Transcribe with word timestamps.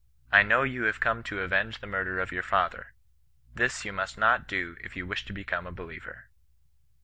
* 0.19 0.21
I 0.31 0.41
know 0.41 0.63
you 0.63 0.85
have 0.85 0.99
come 0.99 1.21
to 1.25 1.41
avenge 1.41 1.77
the 1.79 1.85
murder 1.85 2.19
of 2.19 2.31
your 2.31 2.41
father; 2.41 2.93
this 3.53 3.85
you 3.85 3.93
must 3.93 4.17
not 4.17 4.47
do 4.47 4.75
if 4.83 4.95
you 4.95 5.05
wish 5.05 5.25
to 5.25 5.31
become 5.31 5.67
a 5.67 5.71
believer.' 5.71 6.27